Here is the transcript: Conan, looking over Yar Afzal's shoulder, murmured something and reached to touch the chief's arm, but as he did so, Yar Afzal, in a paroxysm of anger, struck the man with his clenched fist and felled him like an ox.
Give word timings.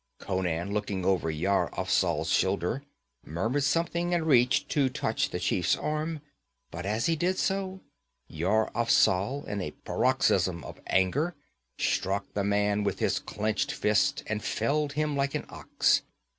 Conan, 0.17 0.73
looking 0.73 1.05
over 1.05 1.29
Yar 1.29 1.69
Afzal's 1.77 2.31
shoulder, 2.31 2.81
murmured 3.23 3.63
something 3.63 4.15
and 4.15 4.25
reached 4.25 4.67
to 4.69 4.89
touch 4.89 5.29
the 5.29 5.39
chief's 5.39 5.75
arm, 5.75 6.21
but 6.71 6.87
as 6.87 7.05
he 7.05 7.15
did 7.15 7.37
so, 7.37 7.81
Yar 8.27 8.71
Afzal, 8.73 9.45
in 9.45 9.61
a 9.61 9.69
paroxysm 9.85 10.63
of 10.63 10.81
anger, 10.87 11.35
struck 11.77 12.25
the 12.33 12.43
man 12.43 12.83
with 12.83 12.97
his 12.97 13.19
clenched 13.19 13.71
fist 13.71 14.23
and 14.25 14.43
felled 14.43 14.93
him 14.93 15.15
like 15.15 15.35
an 15.35 15.45
ox. 15.49 16.01